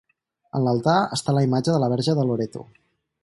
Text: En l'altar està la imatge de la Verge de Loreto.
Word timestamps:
En 0.59 0.63
l'altar 0.67 0.95
està 1.17 1.35
la 1.37 1.45
imatge 1.47 1.75
de 1.75 1.83
la 1.85 1.91
Verge 1.93 2.15
de 2.21 2.25
Loreto. 2.31 2.65